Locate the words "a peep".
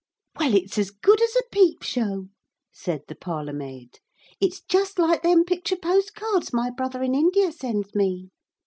1.35-1.83